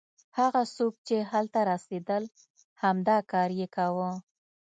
هغه 0.37 0.61
څوک 0.75 0.93
چې 1.07 1.17
هلته 1.31 1.59
رسېدل 1.71 2.23
همدا 2.83 3.17
کار 3.31 3.49
یې 3.59 3.67
کاوه. 3.75 4.09